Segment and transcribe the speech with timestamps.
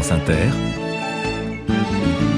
[0.00, 0.46] France Inter,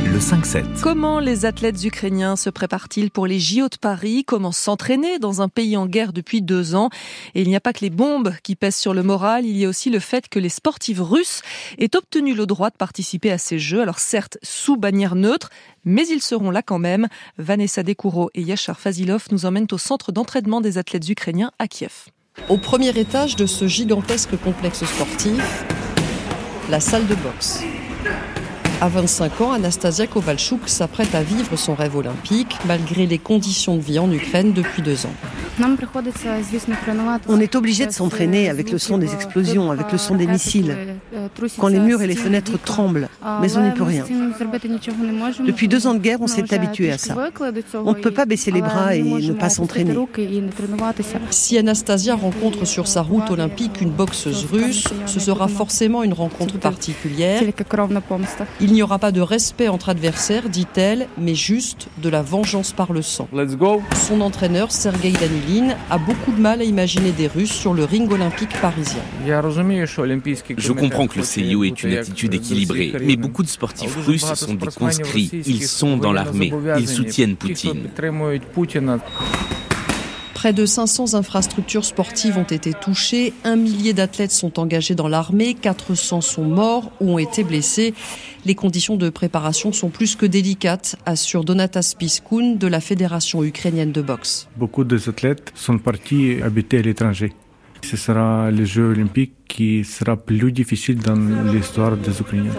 [0.07, 0.81] le 5-7.
[0.81, 4.25] Comment les athlètes ukrainiens se préparent-ils pour les JO de Paris?
[4.26, 6.88] Comment s'entraîner dans un pays en guerre depuis deux ans?
[7.34, 9.66] Et il n'y a pas que les bombes qui pèsent sur le moral, il y
[9.66, 11.43] a aussi le fait que les sportifs russes
[11.77, 13.83] aient obtenu le droit de participer à ces Jeux.
[13.83, 15.51] Alors certes, sous bannière neutre,
[15.85, 17.09] mais ils seront là quand même.
[17.37, 22.07] Vanessa Dekouro et Yachar Fazilov nous emmènent au centre d'entraînement des athlètes ukrainiens à Kiev.
[22.49, 25.67] Au premier étage de ce gigantesque complexe sportif,
[26.71, 27.64] la salle de boxe.
[28.81, 33.82] À 25 ans, Anastasia Kovalchuk s'apprête à vivre son rêve olympique malgré les conditions de
[33.82, 35.14] vie en Ukraine depuis deux ans.
[37.28, 40.76] On est obligé de s'entraîner avec le son des explosions, avec le son des missiles,
[41.58, 43.08] quand les murs et les fenêtres tremblent,
[43.40, 44.04] mais on n'y peut rien.
[45.46, 47.16] Depuis deux ans de guerre, on s'est habitué à ça.
[47.74, 49.94] On ne peut pas baisser les bras et ne pas s'entraîner.
[51.30, 56.58] Si Anastasia rencontre sur sa route olympique une boxeuse russe, ce sera forcément une rencontre
[56.58, 57.42] particulière.
[58.60, 62.92] Il n'y aura pas de respect entre adversaires, dit-elle, mais juste de la vengeance par
[62.92, 63.28] le sang.
[63.94, 68.11] Son entraîneur, Sergei Danilin, a beaucoup de mal à imaginer des Russes sur le ring
[68.11, 69.00] olympique parisien.
[69.27, 74.55] Je comprends que le CIO est une attitude équilibrée, mais beaucoup de sportifs russes sont
[74.55, 75.31] des conscrits.
[75.47, 76.53] Ils sont dans l'armée.
[76.79, 77.89] Ils soutiennent Poutine.
[80.35, 85.53] Près de 500 infrastructures sportives ont été touchées, un millier d'athlètes sont engagés dans l'armée,
[85.53, 87.93] 400 sont morts ou ont été blessés.
[88.47, 93.93] Les conditions de préparation sont plus que délicates, assure Donatas Piskun de la Fédération ukrainienne
[93.93, 94.49] de boxe.
[94.57, 97.34] Beaucoup d'athlètes sont partis habiter à l'étranger.
[97.83, 101.17] Ce sera les Jeux olympiques qui sera plus difficile dans
[101.53, 102.53] l'histoire des Ukrainiens.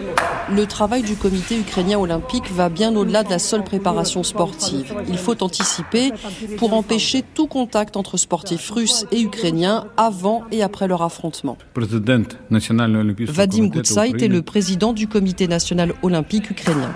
[0.53, 4.94] Le travail du comité ukrainien olympique va bien au-delà de la seule préparation sportive.
[5.08, 6.11] Il faut anticiper
[6.58, 11.58] pour empêcher tout contact entre sportifs russes et ukrainiens avant et après leur affrontement.
[11.75, 16.91] Vadim Goutsait est le président du comité national olympique ukrainien.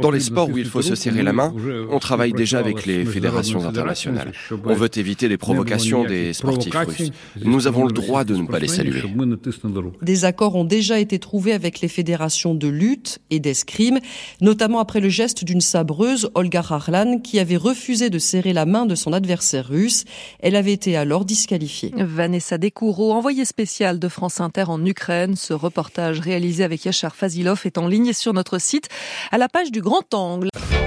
[0.00, 1.52] Dans les sports où il faut se serrer la main,
[1.90, 4.32] on travaille déjà avec les fédérations internationales.
[4.64, 7.10] On veut éviter les provocations des sportifs russes.
[7.42, 9.02] Nous avons le droit de ne pas les saluer.
[10.02, 13.98] Des accords ont déjà été trouvés avec les fédérations de lutte et d'escrime,
[14.40, 18.86] notamment après le geste d'une sabreuse, Olga Harlan, qui avait refusé de serrer la main
[18.86, 20.04] de son adversaire russe.
[20.40, 21.92] Elle avait été alors disqualifiée.
[21.96, 25.36] Vanessa Dekouro, envoyée spéciale de France Inter en Ukraine.
[25.36, 28.88] Ce reportage réalisé avec Yachar Fazilov est en ligne sur notre site
[29.30, 30.77] à la page du grand angle.